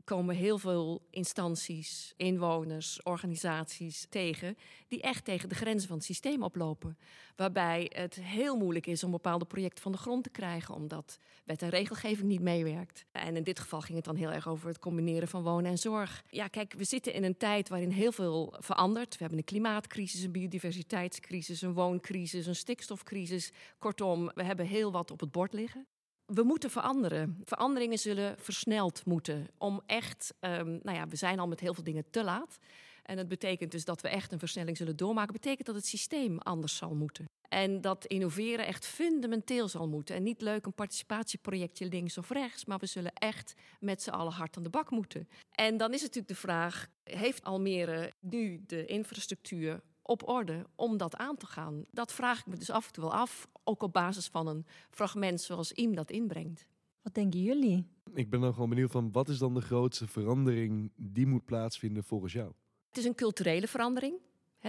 [0.08, 6.44] komen heel veel instanties, inwoners, organisaties tegen die echt tegen de grenzen van het systeem
[6.44, 6.98] oplopen.
[7.36, 11.62] Waarbij het heel moeilijk is om bepaalde projecten van de grond te krijgen, omdat wet
[11.62, 13.06] en regelgeving niet meewerkt.
[13.12, 15.78] En in dit geval ging het dan heel erg over het combineren van wonen en
[15.78, 16.24] zorg.
[16.30, 19.12] Ja, kijk, we zitten in een tijd waarin heel veel verandert.
[19.12, 23.52] We hebben een klimaatcrisis, een biodiversiteitscrisis, een wooncrisis, een stikstofcrisis.
[23.80, 25.88] Kortom, we hebben heel wat op het bord liggen
[26.28, 27.42] we moeten veranderen.
[27.44, 29.48] Veranderingen zullen versneld moeten.
[29.58, 32.58] Om echt, um, nou ja, we zijn al met heel veel dingen te laat.
[33.04, 35.34] En het betekent dus dat we echt een versnelling zullen doormaken.
[35.34, 37.26] betekent dat het systeem anders zal moeten.
[37.50, 40.16] En dat innoveren echt fundamenteel zal moeten.
[40.16, 44.34] En niet leuk een participatieprojectje links of rechts, maar we zullen echt met z'n allen
[44.34, 45.28] hard aan de bak moeten.
[45.52, 51.16] En dan is natuurlijk de vraag: heeft Almere nu de infrastructuur op orde om dat
[51.16, 51.86] aan te gaan?
[51.92, 54.66] Dat vraag ik me dus af en toe wel af, ook op basis van een
[54.90, 56.66] fragment zoals IM dat inbrengt.
[57.02, 57.88] Wat denken jullie?
[58.14, 62.04] Ik ben dan gewoon benieuwd van wat is dan de grootste verandering die moet plaatsvinden
[62.04, 62.52] volgens jou?
[62.88, 64.16] Het is een culturele verandering.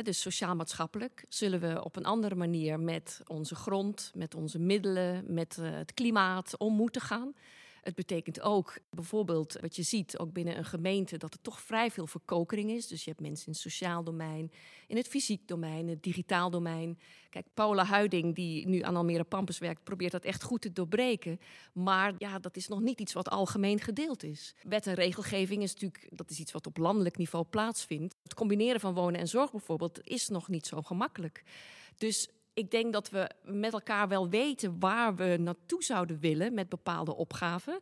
[0.03, 5.59] dus sociaal-maatschappelijk zullen we op een andere manier met onze grond, met onze middelen, met
[5.59, 7.33] eh, het klimaat om moeten gaan.
[7.83, 11.91] Het betekent ook bijvoorbeeld wat je ziet, ook binnen een gemeente, dat er toch vrij
[11.91, 12.87] veel verkokering is.
[12.87, 14.53] Dus je hebt mensen in het sociaal domein,
[14.87, 16.99] in het fysiek domein, het digitaal domein.
[17.31, 21.41] Kijk, Paula Huiding, die nu aan Almere Pampus werkt, probeert dat echt goed te doorbreken.
[21.73, 24.55] Maar ja, dat is nog niet iets wat algemeen gedeeld is.
[24.63, 28.15] Wet en regelgeving is natuurlijk, dat is iets wat op landelijk niveau plaatsvindt.
[28.23, 31.45] Het combineren van wonen en zorg bijvoorbeeld is nog niet zo gemakkelijk.
[31.97, 36.69] Dus ik denk dat we met elkaar wel weten waar we naartoe zouden willen met
[36.69, 37.81] bepaalde opgaven.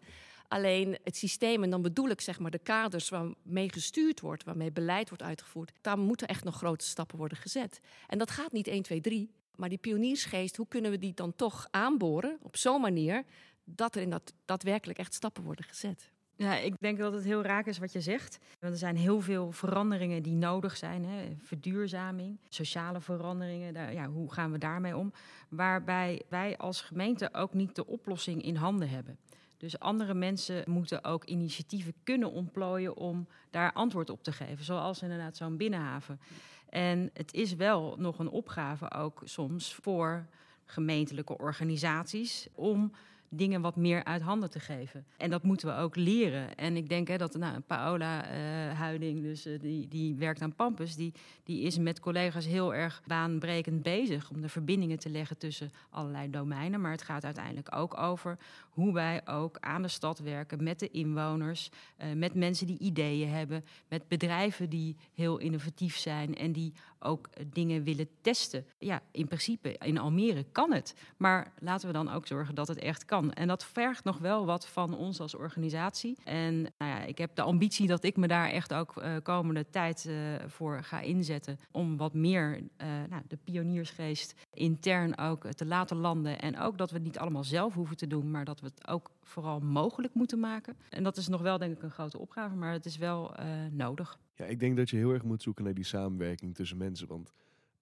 [0.49, 4.73] Alleen het systeem, en dan bedoel ik zeg maar de kaders waarmee gestuurd wordt, waarmee
[4.73, 7.81] beleid wordt uitgevoerd, daar moeten echt nog grote stappen worden gezet.
[8.07, 9.31] En dat gaat niet 1, 2, 3.
[9.55, 13.25] Maar die pioniersgeest, hoe kunnen we die dan toch aanboren op zo'n manier
[13.65, 16.11] dat er in dat daadwerkelijk echt stappen worden gezet?
[16.38, 18.38] Ja, ik denk dat het heel raak is wat je zegt.
[18.61, 21.05] Want er zijn heel veel veranderingen die nodig zijn.
[21.05, 21.37] Hè?
[21.38, 23.75] Verduurzaming, sociale veranderingen.
[23.75, 25.12] Daar, ja, hoe gaan we daarmee om?
[25.49, 29.18] Waarbij wij als gemeente ook niet de oplossing in handen hebben.
[29.57, 34.64] Dus andere mensen moeten ook initiatieven kunnen ontplooien om daar antwoord op te geven.
[34.64, 36.20] Zoals inderdaad zo'n binnenhaven.
[36.68, 40.27] En het is wel nog een opgave ook soms voor
[40.64, 42.92] gemeentelijke organisaties om
[43.31, 45.07] dingen wat meer uit handen te geven.
[45.17, 46.57] En dat moeten we ook leren.
[46.57, 50.55] En ik denk hè, dat nou, Paola uh, Huiding, dus, uh, die, die werkt aan
[50.55, 51.12] Pampus, die,
[51.45, 56.31] die is met collega's heel erg baanbrekend bezig om de verbindingen te leggen tussen allerlei
[56.31, 56.81] domeinen.
[56.81, 58.39] Maar het gaat uiteindelijk ook over
[58.71, 63.29] hoe wij ook aan de stad werken met de inwoners, uh, met mensen die ideeën
[63.29, 68.67] hebben, met bedrijven die heel innovatief zijn en die ook dingen willen testen.
[68.79, 70.95] Ja, in principe in Almere kan het.
[71.17, 73.16] Maar laten we dan ook zorgen dat het echt kan.
[73.25, 76.19] En dat vergt nog wel wat van ons als organisatie.
[76.25, 79.71] En nou ja, ik heb de ambitie dat ik me daar echt ook uh, komende
[79.71, 81.59] tijd uh, voor ga inzetten.
[81.71, 86.41] Om wat meer uh, nou, de pioniersgeest intern ook te laten landen.
[86.41, 88.89] En ook dat we het niet allemaal zelf hoeven te doen, maar dat we het
[88.89, 90.77] ook vooral mogelijk moeten maken.
[90.91, 93.35] En dat is nog wel denk ik een grote opgave, maar het is wel
[93.71, 94.19] nodig.
[94.35, 97.07] Ja, ik denk dat je heel erg moet zoeken naar die samenwerking tussen mensen.
[97.09, 97.33] Want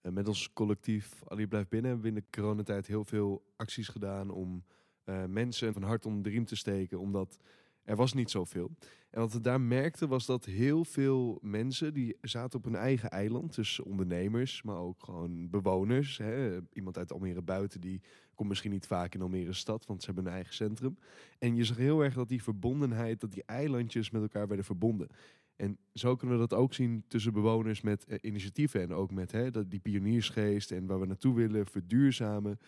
[0.01, 4.31] met ons collectief Ali Blijft Binnen hebben we in de coronatijd heel veel acties gedaan
[4.31, 4.65] om
[5.05, 7.01] uh, mensen van hart onder de riem te steken.
[7.01, 7.39] Omdat
[7.83, 8.71] er was niet zoveel.
[9.11, 13.11] En wat we daar merkten was dat heel veel mensen die zaten op hun eigen
[13.11, 13.55] eiland.
[13.55, 16.19] Dus ondernemers, maar ook gewoon bewoners.
[16.19, 16.59] Hè.
[16.73, 18.01] Iemand uit Almere buiten die
[18.35, 20.99] komt misschien niet vaak in Almere stad, want ze hebben een eigen centrum.
[21.39, 25.09] En je zag heel erg dat die verbondenheid, dat die eilandjes met elkaar werden verbonden.
[25.57, 29.33] En zo kunnen we dat ook zien tussen bewoners met eh, initiatieven en ook met
[29.33, 32.59] hè, die pioniersgeest en waar we naartoe willen verduurzamen.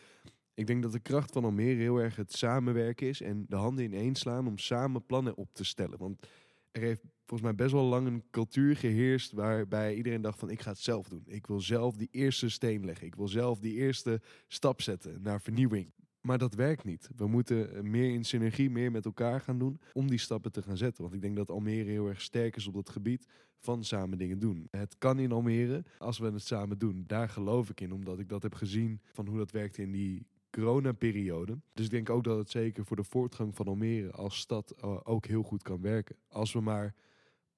[0.56, 3.84] Ik denk dat de kracht van Almere heel erg het samenwerken is en de handen
[3.84, 5.98] ineens slaan om samen plannen op te stellen.
[5.98, 6.26] Want
[6.72, 10.62] er heeft volgens mij best wel lang een cultuur geheerst waarbij iedereen dacht van ik
[10.62, 11.22] ga het zelf doen.
[11.26, 13.06] Ik wil zelf die eerste steen leggen.
[13.06, 15.92] Ik wil zelf die eerste stap zetten naar vernieuwing.
[16.20, 17.08] Maar dat werkt niet.
[17.16, 20.76] We moeten meer in synergie, meer met elkaar gaan doen om die stappen te gaan
[20.76, 21.02] zetten.
[21.02, 23.26] Want ik denk dat Almere heel erg sterk is op dat gebied
[23.58, 24.66] van samen dingen doen.
[24.70, 27.04] Het kan in Almere als we het samen doen.
[27.06, 30.26] Daar geloof ik in, omdat ik dat heb gezien van hoe dat werkte in die
[30.56, 31.58] coronaperiode.
[31.72, 34.96] Dus ik denk ook dat het zeker voor de voortgang van Almere als stad uh,
[35.02, 36.16] ook heel goed kan werken.
[36.28, 36.94] Als we maar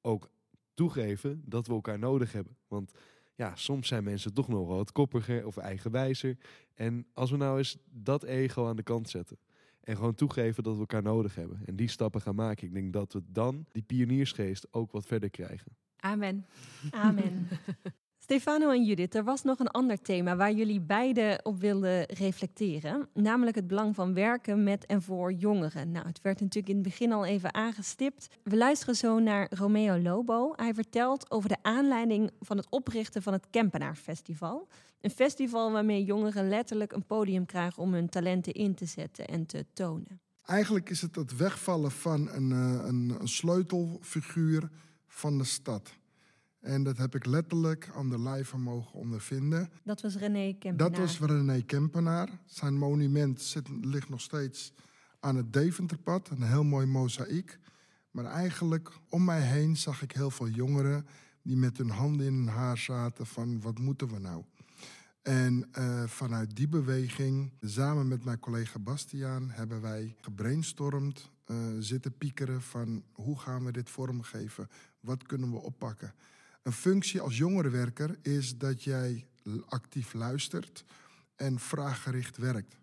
[0.00, 0.30] ook
[0.74, 2.56] toegeven dat we elkaar nodig hebben.
[2.68, 2.92] Want
[3.34, 6.36] ja, soms zijn mensen toch nog wel wat koppiger of eigenwijzer.
[6.74, 9.38] En als we nou eens dat ego aan de kant zetten.
[9.80, 11.60] En gewoon toegeven dat we elkaar nodig hebben.
[11.64, 12.66] En die stappen gaan maken.
[12.66, 15.76] Ik denk dat we dan die pioniersgeest ook wat verder krijgen.
[15.96, 16.46] Amen.
[16.90, 17.48] Amen.
[18.28, 23.08] Stefano en Judith, er was nog een ander thema waar jullie beiden op wilden reflecteren.
[23.14, 25.90] Namelijk het belang van werken met en voor jongeren.
[25.90, 28.28] Nou, het werd natuurlijk in het begin al even aangestipt.
[28.42, 30.52] We luisteren zo naar Romeo Lobo.
[30.56, 34.68] Hij vertelt over de aanleiding van het oprichten van het Kempenaar Festival.
[35.00, 39.46] Een festival waarmee jongeren letterlijk een podium krijgen om hun talenten in te zetten en
[39.46, 40.20] te tonen.
[40.42, 44.70] Eigenlijk is het het wegvallen van een, eh, een, een sleutelfiguur
[45.06, 45.98] van de stad.
[46.60, 49.70] En dat heb ik letterlijk aan de lijve mogen ondervinden.
[49.84, 50.90] Dat was René Kempenaar.
[50.90, 52.28] Dat was René Kempenaar.
[52.44, 54.72] Zijn monument zit, ligt nog steeds
[55.20, 56.28] aan het Deventerpad.
[56.28, 57.58] Een heel mooi mozaïek.
[58.10, 61.06] Maar eigenlijk om mij heen zag ik heel veel jongeren
[61.42, 64.44] die met hun handen in hun haar zaten van wat moeten we nou?
[65.22, 72.16] En uh, vanuit die beweging, samen met mijn collega Bastiaan, hebben wij gebrainstormd, uh, zitten
[72.16, 74.68] piekeren van hoe gaan we dit vormgeven?
[75.00, 76.14] Wat kunnen we oppakken?
[76.68, 79.26] Een functie als jongerenwerker is dat jij
[79.68, 80.84] actief luistert
[81.36, 82.76] en vraaggericht werkt.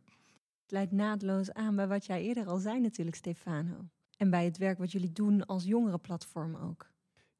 [0.62, 3.89] Het leidt naadloos aan bij wat jij eerder al zei natuurlijk, Stefano.
[4.17, 6.89] En bij het werk wat jullie doen als jongerenplatform ook.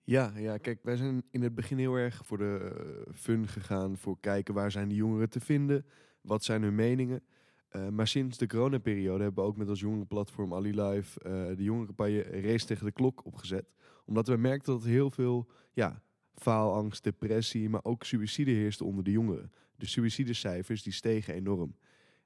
[0.04, 2.76] Ja, ja, kijk, wij zijn in het begin heel erg voor de
[3.08, 5.86] uh, fun gegaan, voor kijken waar zijn die jongeren te vinden,
[6.22, 7.24] wat zijn hun meningen.
[7.72, 11.64] Uh, maar sinds de coronaperiode hebben we ook met ons jongerenplatform Ali Live uh, de
[11.64, 13.74] jongerencampagne Race tegen de Klok opgezet.
[14.06, 16.04] Omdat we merkten dat heel veel ja,
[16.36, 19.52] faalangst, depressie, maar ook suïcide heerste onder de jongeren.
[19.76, 21.76] De suïcidecijfers die stegen enorm.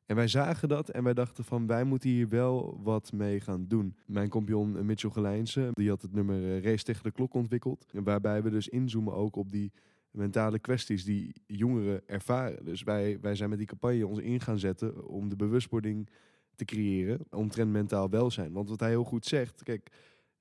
[0.05, 3.65] En wij zagen dat en wij dachten van wij moeten hier wel wat mee gaan
[3.67, 3.95] doen.
[4.05, 7.85] Mijn compagnon eh, Mitchell Gelijnse, die had het nummer eh, Race tegen de klok ontwikkeld.
[7.91, 9.71] Waarbij we dus inzoomen ook op die
[10.11, 12.65] mentale kwesties die jongeren ervaren.
[12.65, 16.09] Dus wij, wij zijn met die campagne ons in gaan zetten om de bewustwording
[16.55, 18.51] te creëren omtrent mentaal welzijn.
[18.51, 19.91] Want wat hij heel goed zegt, kijk,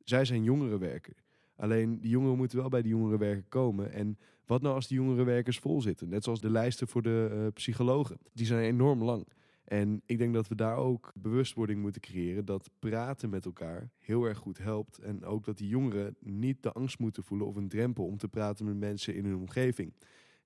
[0.05, 1.15] zij zijn jongerenwerker.
[1.59, 3.93] Alleen die jongeren moeten wel bij die jongerenwerken komen.
[3.93, 6.09] En wat nou als die jongerenwerkers vol zitten?
[6.09, 8.19] Net zoals de lijsten voor de uh, psychologen.
[8.33, 9.27] Die zijn enorm lang.
[9.65, 14.25] En ik denk dat we daar ook bewustwording moeten creëren dat praten met elkaar heel
[14.25, 14.99] erg goed helpt.
[14.99, 18.29] En ook dat die jongeren niet de angst moeten voelen of een drempel om te
[18.29, 19.93] praten met mensen in hun omgeving.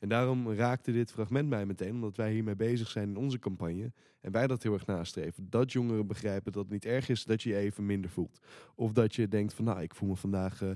[0.03, 3.93] En daarom raakte dit fragment mij meteen, omdat wij hiermee bezig zijn in onze campagne.
[4.21, 5.51] En wij dat heel erg nastreven.
[5.51, 8.39] Dat jongeren begrijpen dat het niet erg is dat je je even minder voelt.
[8.75, 10.71] Of dat je denkt van nou, ik voel me vandaag, uh,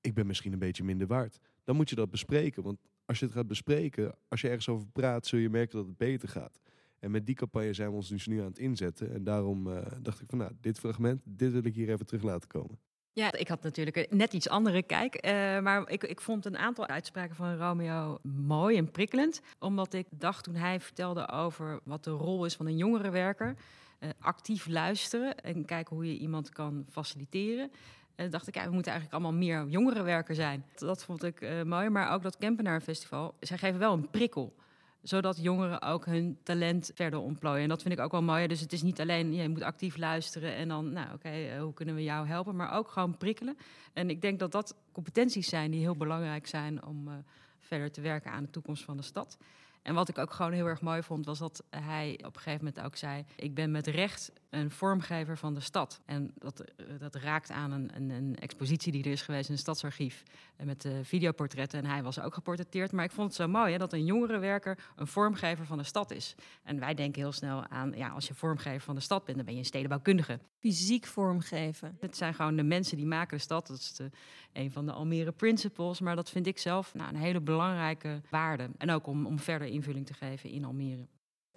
[0.00, 1.38] ik ben misschien een beetje minder waard.
[1.64, 2.62] Dan moet je dat bespreken.
[2.62, 5.86] Want als je het gaat bespreken, als je ergens over praat, zul je merken dat
[5.86, 6.60] het beter gaat.
[6.98, 9.12] En met die campagne zijn we ons dus nu aan het inzetten.
[9.12, 12.22] En daarom uh, dacht ik van nou, dit fragment, dit wil ik hier even terug
[12.22, 12.78] laten komen.
[13.12, 15.26] Ja, ik had natuurlijk net iets andere kijk.
[15.26, 19.40] Uh, maar ik, ik vond een aantal uitspraken van Romeo mooi en prikkelend.
[19.58, 23.56] Omdat ik dacht toen hij vertelde over wat de rol is van een jongerenwerker.
[24.00, 27.70] Uh, actief luisteren en kijken hoe je iemand kan faciliteren.
[28.16, 30.64] Uh, dacht ik, ja, we moeten eigenlijk allemaal meer jongerenwerker zijn.
[30.74, 31.88] Dat vond ik mooi.
[31.88, 34.54] Maar ook dat Kempenaar Festival, zij geven wel een prikkel
[35.02, 37.62] zodat jongeren ook hun talent verder ontplooien.
[37.62, 38.46] En dat vind ik ook wel mooi.
[38.46, 41.74] Dus het is niet alleen, je moet actief luisteren en dan, nou oké, okay, hoe
[41.74, 42.56] kunnen we jou helpen?
[42.56, 43.56] Maar ook gewoon prikkelen.
[43.92, 47.14] En ik denk dat dat competenties zijn die heel belangrijk zijn om uh,
[47.60, 49.38] verder te werken aan de toekomst van de stad.
[49.82, 52.64] En wat ik ook gewoon heel erg mooi vond, was dat hij op een gegeven
[52.64, 56.00] moment ook zei: Ik ben met recht een vormgever van de stad.
[56.04, 59.52] En dat, eh, dat raakt aan een, een, een expositie die er is geweest in
[59.52, 60.22] het stadsarchief.
[60.56, 61.78] Eh, met de videoportretten.
[61.78, 62.92] En hij was ook geportretteerd.
[62.92, 66.10] Maar ik vond het zo mooi hè, dat een jongerenwerker een vormgever van de stad
[66.10, 66.34] is.
[66.62, 69.46] En wij denken heel snel aan: ja, als je vormgever van de stad bent, dan
[69.46, 70.40] ben je een stedenbouwkundige.
[70.58, 71.96] Fysiek vormgeven.
[72.00, 73.66] Het zijn gewoon de mensen die maken de stad.
[73.66, 74.10] Dat is de,
[74.52, 76.00] een van de Almere Principles.
[76.00, 78.70] Maar dat vind ik zelf nou, een hele belangrijke waarde.
[78.78, 81.06] En ook om, om verder invulling te geven in Almere.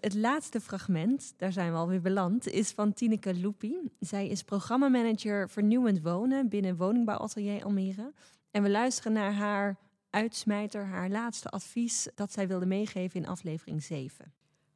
[0.04, 3.92] Het laatste fragment, daar zijn we alweer beland, is van Tineke Loepi.
[4.00, 8.14] Zij is programmamanager vernieuwend wonen binnen Woningbouwatelier Almere.
[8.52, 9.78] En we luisteren naar haar
[10.10, 14.34] uitsmijter, haar laatste advies dat zij wilde meegeven in aflevering 7.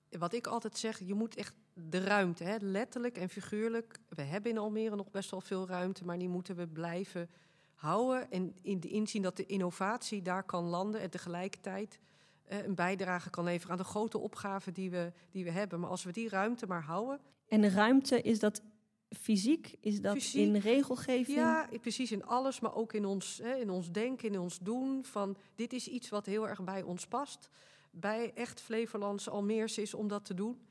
[0.09, 3.99] Wat ik altijd zeg, je moet echt de ruimte, hè, letterlijk en figuurlijk.
[4.09, 7.29] We hebben in Almere nog best wel veel ruimte, maar die moeten we blijven
[7.73, 8.31] houden.
[8.31, 11.99] En in de inzien dat de innovatie daar kan landen en tegelijkertijd
[12.47, 15.79] een bijdrage kan leveren aan de grote opgaven die we, die we hebben.
[15.79, 17.19] Maar als we die ruimte maar houden.
[17.47, 18.61] En de ruimte is dat
[19.09, 19.75] fysiek?
[19.79, 21.37] Is dat in regelgeving?
[21.37, 25.05] Ja, precies in alles, maar ook in ons, hè, in ons denken, in ons doen.
[25.05, 27.49] Van dit is iets wat heel erg bij ons past.
[27.91, 30.61] Bij echt Flevolands Almeers is om dat te doen.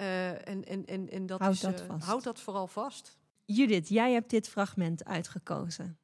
[0.00, 2.06] Uh, en, en, en, en dat houd is, dat uh, vast.
[2.06, 3.18] Houd dat vooral vast.
[3.44, 5.98] Judith, jij hebt dit fragment uitgekozen.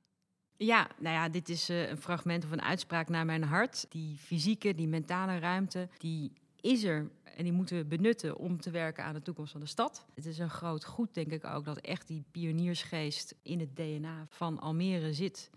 [0.57, 3.87] Ja, nou ja, dit is uh, een fragment of een uitspraak naar mijn hart.
[3.89, 8.71] Die fysieke, die mentale ruimte, die is er en die moeten we benutten om te
[8.71, 10.07] werken aan de toekomst van de stad.
[10.15, 14.27] Het is een groot goed, denk ik ook, dat echt die pioniersgeest in het DNA
[14.29, 15.51] van Almere zit.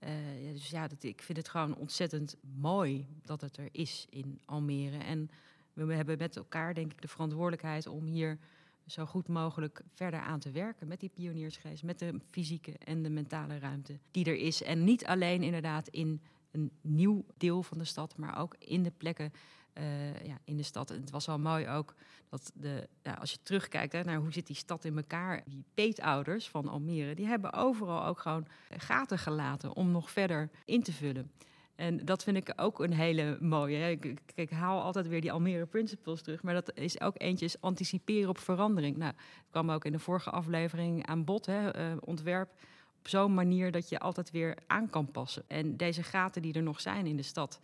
[0.00, 0.10] Uh,
[0.52, 4.96] dus ja, dat, ik vind het gewoon ontzettend mooi dat het er is in Almere.
[4.96, 5.30] En
[5.72, 8.38] we hebben met elkaar, denk ik, de verantwoordelijkheid om hier
[8.88, 13.10] zo goed mogelijk verder aan te werken met die pioniersgeest, met de fysieke en de
[13.10, 14.62] mentale ruimte die er is.
[14.62, 18.92] En niet alleen inderdaad in een nieuw deel van de stad, maar ook in de
[18.96, 19.32] plekken
[19.78, 20.88] uh, ja, in de stad.
[20.88, 21.94] Het was wel mooi ook
[22.28, 25.42] dat de, als je terugkijkt hè, naar hoe zit die stad in elkaar.
[25.46, 28.46] Die peetouders van Almere, die hebben overal ook gewoon
[28.76, 31.30] gaten gelaten om nog verder in te vullen.
[31.78, 33.90] En dat vind ik ook een hele mooie.
[33.90, 36.42] Ik, ik, ik, haal altijd weer die Almere Principles terug.
[36.42, 38.96] Maar dat is ook eentje anticiperen op verandering.
[38.96, 41.46] Nou, het kwam ook in de vorige aflevering aan bod.
[41.46, 42.50] Hè, uh, ontwerp
[42.98, 45.44] op zo'n manier dat je altijd weer aan kan passen.
[45.46, 47.60] En deze gaten die er nog zijn in de stad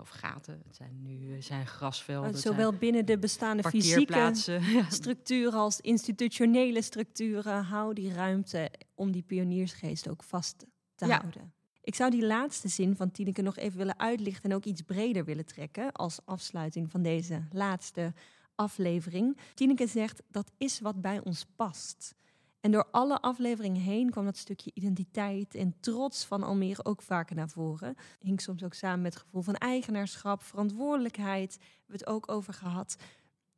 [0.00, 0.62] of gaten.
[0.66, 2.38] Het zijn nu zijn grasvelden.
[2.38, 4.30] Zowel binnen de bestaande fysieke
[4.88, 7.64] structuren als institutionele structuren.
[7.64, 11.18] Hou die ruimte om die pioniersgeest ook vast te ja.
[11.18, 11.52] houden.
[11.82, 15.24] Ik zou die laatste zin van Tineke nog even willen uitlichten en ook iets breder
[15.24, 18.12] willen trekken als afsluiting van deze laatste
[18.54, 19.38] aflevering.
[19.54, 22.14] Tineke zegt dat is wat bij ons past.
[22.60, 27.36] En door alle afleveringen heen kwam dat stukje identiteit en trots van Almere ook vaker
[27.36, 27.94] naar voren.
[28.18, 31.56] Hing soms ook samen met het gevoel van eigenaarschap, verantwoordelijkheid.
[31.56, 32.96] We hebben het ook over gehad.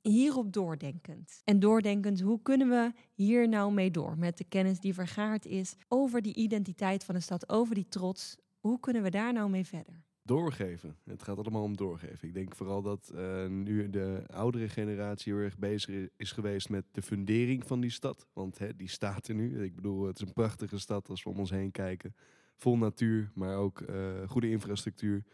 [0.03, 1.41] Hierop doordenkend.
[1.45, 5.77] En doordenkend, hoe kunnen we hier nou mee door met de kennis die vergaard is
[5.89, 8.37] over die identiteit van de stad, over die trots.
[8.61, 10.03] Hoe kunnen we daar nou mee verder?
[10.23, 10.97] Doorgeven.
[11.05, 12.29] Het gaat allemaal om doorgeven.
[12.29, 16.85] Ik denk vooral dat uh, nu de oudere generatie heel erg bezig is geweest met
[16.91, 18.27] de fundering van die stad.
[18.33, 19.65] Want hè, die staat er nu.
[19.65, 22.15] Ik bedoel, het is een prachtige stad als we om ons heen kijken.
[22.57, 25.25] Vol natuur, maar ook uh, goede infrastructuur.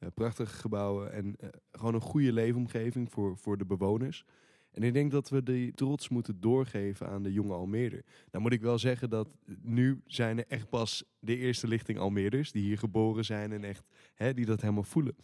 [0.00, 1.36] Uh, prachtige gebouwen en
[1.72, 4.24] gewoon een goede leefomgeving voor, voor de bewoners.
[4.70, 8.04] En ik denk dat we die trots moeten doorgeven aan de jonge Almeerder.
[8.30, 9.28] Nou moet ik wel zeggen dat
[9.60, 13.84] nu zijn er echt pas de eerste lichting Almeerders die hier geboren zijn en echt
[14.14, 15.16] hè, die dat helemaal voelen.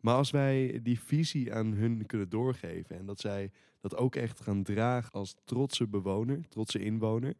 [0.00, 3.50] Maar als wij die visie aan hun kunnen doorgeven en dat zij
[3.80, 7.34] dat ook echt gaan dragen als trotse bewoner, trotse inwoner.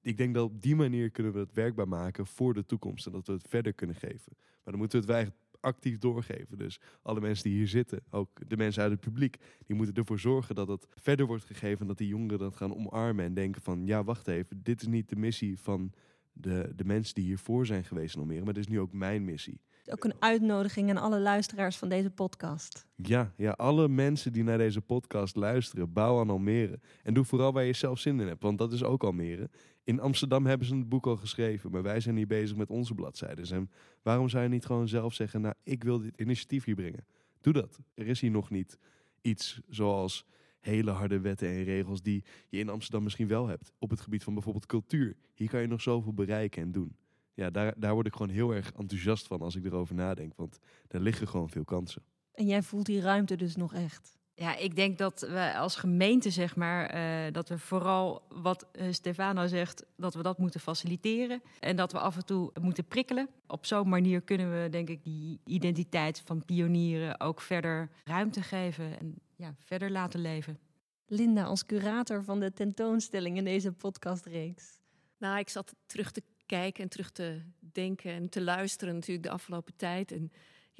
[0.00, 3.12] Ik denk dat op die manier kunnen we het werkbaar maken voor de toekomst en
[3.12, 4.32] dat we het verder kunnen geven.
[4.36, 6.58] Maar dan moeten we het actief doorgeven.
[6.58, 10.18] Dus alle mensen die hier zitten, ook de mensen uit het publiek, die moeten ervoor
[10.18, 11.86] zorgen dat het verder wordt gegeven.
[11.86, 15.08] Dat die jongeren dat gaan omarmen en denken van ja, wacht even, dit is niet
[15.08, 15.92] de missie van
[16.32, 19.24] de, de mensen die hiervoor zijn geweest in Almere, maar dit is nu ook mijn
[19.24, 19.60] missie.
[19.86, 22.86] Ook een uitnodiging aan alle luisteraars van deze podcast.
[22.96, 26.80] Ja, ja, alle mensen die naar deze podcast luisteren, bouw aan Almere.
[27.02, 29.50] En doe vooral waar je zelf zin in hebt, want dat is ook Almere.
[29.90, 32.94] In Amsterdam hebben ze een boek al geschreven, maar wij zijn hier bezig met onze
[32.94, 33.50] bladzijden.
[33.50, 33.70] En
[34.02, 37.06] waarom zou je niet gewoon zelf zeggen, nou, ik wil dit initiatief hier brengen?
[37.40, 37.78] Doe dat.
[37.94, 38.78] Er is hier nog niet
[39.20, 40.26] iets zoals
[40.60, 43.72] hele harde wetten en regels die je in Amsterdam misschien wel hebt.
[43.78, 45.16] Op het gebied van bijvoorbeeld cultuur.
[45.34, 46.96] Hier kan je nog zoveel bereiken en doen.
[47.34, 50.32] Ja, daar, daar word ik gewoon heel erg enthousiast van als ik erover nadenk.
[50.36, 52.02] Want daar liggen gewoon veel kansen.
[52.32, 54.18] En jij voelt die ruimte dus nog echt?
[54.40, 58.92] Ja, ik denk dat we als gemeente, zeg maar, uh, dat we vooral wat uh,
[58.92, 61.42] Stefano zegt, dat we dat moeten faciliteren.
[61.58, 63.28] En dat we af en toe moeten prikkelen.
[63.46, 68.98] Op zo'n manier kunnen we, denk ik, die identiteit van pionieren ook verder ruimte geven
[69.00, 70.58] en ja, verder laten leven.
[71.06, 74.78] Linda, als curator van de tentoonstelling in deze podcastreeks.
[75.18, 79.32] Nou, ik zat terug te kijken en terug te denken en te luisteren natuurlijk de
[79.32, 80.12] afgelopen tijd.
[80.12, 80.32] En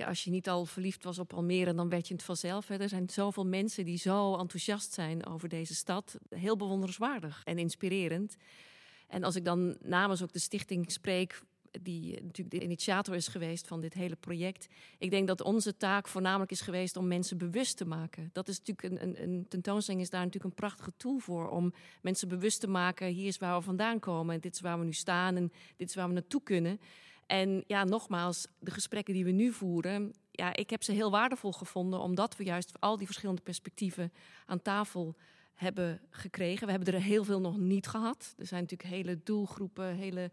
[0.06, 2.68] als je niet al verliefd was op Almere, dan werd je het vanzelf.
[2.68, 6.18] Er zijn zoveel mensen die zo enthousiast zijn over deze stad.
[6.28, 8.36] Heel bewonderenswaardig en inspirerend.
[9.08, 11.40] En als ik dan namens ook de stichting spreek,
[11.82, 14.66] die natuurlijk de initiator is geweest van dit hele project.
[14.98, 18.30] Ik denk dat onze taak voornamelijk is geweest om mensen bewust te maken.
[18.32, 21.72] Dat is natuurlijk een, een, een tentoonstelling is daar natuurlijk een prachtige tool voor om
[22.02, 23.06] mensen bewust te maken.
[23.06, 25.88] Hier is waar we vandaan komen en dit is waar we nu staan en dit
[25.88, 26.80] is waar we naartoe kunnen.
[27.30, 31.52] En ja, nogmaals, de gesprekken die we nu voeren, ja, ik heb ze heel waardevol
[31.52, 34.12] gevonden, omdat we juist al die verschillende perspectieven
[34.46, 35.16] aan tafel
[35.54, 36.66] hebben gekregen.
[36.66, 38.34] We hebben er heel veel nog niet gehad.
[38.38, 40.30] Er zijn natuurlijk hele doelgroepen, hele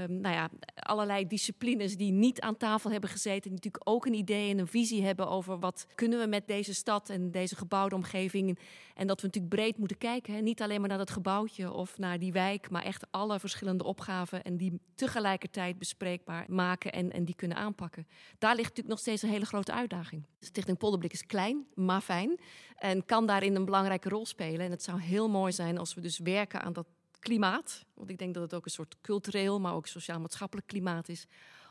[0.00, 3.42] um, nou ja, allerlei disciplines die niet aan tafel hebben gezeten.
[3.42, 6.74] Die natuurlijk ook een idee en een visie hebben over wat kunnen we met deze
[6.74, 8.58] stad en deze gebouwde omgeving.
[8.94, 10.34] En dat we natuurlijk breed moeten kijken.
[10.34, 10.40] Hè?
[10.40, 14.42] Niet alleen maar naar dat gebouwtje of naar die wijk, maar echt alle verschillende opgaven
[14.42, 18.06] en die tegelijkertijd bespreekbaar maken en, en die kunnen aanpakken.
[18.38, 20.26] Daar ligt natuurlijk nog steeds een hele grote uitdaging.
[20.40, 22.38] Stichting Polderblik is klein, maar fijn.
[22.76, 24.60] En kan daarin een belangrijke rol spelen.
[24.60, 26.86] En het zou heel mooi zijn als we dus werken aan dat
[27.24, 27.84] klimaat.
[27.94, 31.26] Want ik denk dat het ook een soort cultureel, maar ook sociaal-maatschappelijk klimaat is.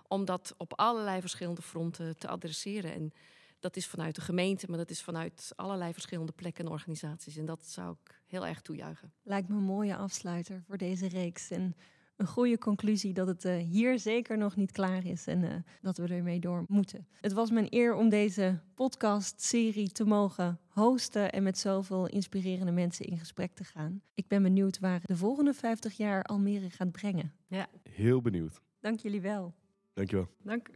[0.07, 2.93] Om dat op allerlei verschillende fronten te adresseren.
[2.93, 3.13] En
[3.59, 7.37] dat is vanuit de gemeente, maar dat is vanuit allerlei verschillende plekken en organisaties.
[7.37, 9.13] En dat zou ik heel erg toejuichen.
[9.23, 11.51] Lijkt me een mooie afsluiter voor deze reeks.
[11.51, 11.75] En
[12.15, 15.49] een goede conclusie dat het uh, hier zeker nog niet klaar is en uh,
[15.81, 17.07] dat we ermee door moeten.
[17.21, 23.05] Het was mijn eer om deze podcast-serie te mogen hosten en met zoveel inspirerende mensen
[23.05, 24.01] in gesprek te gaan.
[24.13, 27.33] Ik ben benieuwd waar de volgende 50 jaar Almere gaat brengen.
[27.47, 27.67] Ja.
[27.89, 28.61] Heel benieuwd.
[28.79, 29.53] Dank jullie wel.
[29.93, 30.27] Dankjewel.
[30.43, 30.69] Dank.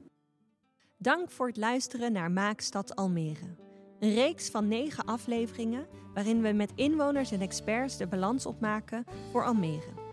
[0.97, 3.55] Dank voor het luisteren naar Maakstad Almere.
[3.99, 9.45] Een reeks van negen afleveringen waarin we met inwoners en experts de balans opmaken voor
[9.45, 10.06] Almere.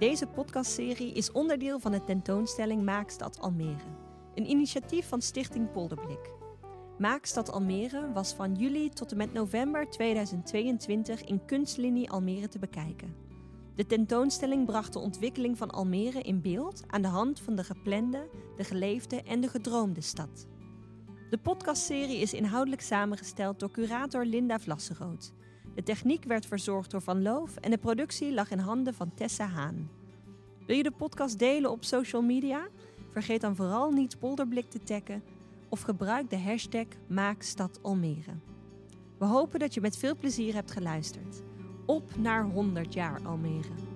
[0.00, 3.84] Deze podcastserie is onderdeel van de tentoonstelling Maakstad Almere,
[4.34, 6.30] een initiatief van Stichting Polderblik.
[6.98, 13.14] Maakstad Almere was van juli tot en met november 2022 in Kunstlinie Almere te bekijken.
[13.74, 18.28] De tentoonstelling bracht de ontwikkeling van Almere in beeld aan de hand van de geplande,
[18.56, 20.46] de geleefde en de gedroomde stad.
[21.30, 25.32] De podcastserie is inhoudelijk samengesteld door curator Linda Vlasserood
[25.74, 29.46] de techniek werd verzorgd door Van Loof en de productie lag in handen van Tessa
[29.46, 29.90] Haan.
[30.66, 32.68] Wil je de podcast delen op social media?
[33.10, 35.22] Vergeet dan vooral niet Polderblik te taggen
[35.68, 38.32] of gebruik de hashtag MaakStadAlmere.
[39.18, 41.42] We hopen dat je met veel plezier hebt geluisterd.
[41.86, 43.89] Op naar 100 jaar Almere.